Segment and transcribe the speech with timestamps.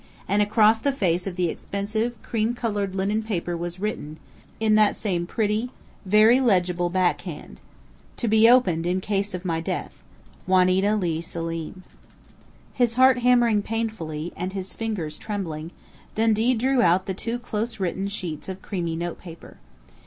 [0.27, 4.17] _And across the face of the expensive, cream colored linen paper was written,
[4.59, 5.69] in that same pretty,
[6.07, 7.61] very legible backhand:
[8.17, 9.93] TO BE OPENED IN CASE OF MY DEATH
[10.49, 11.83] JAUNITA LEIGH SELIM
[12.73, 15.69] His heart hammering painfully, and his fingers trembling,
[16.15, 19.57] Dundee drew out the two close written sheets of creamy notepaper.